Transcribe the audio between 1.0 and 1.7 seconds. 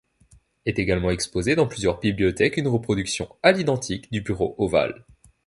exposé dans